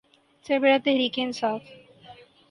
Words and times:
سربراہ 0.45 0.77
تحریک 0.85 1.19
انصاف۔ 1.19 1.61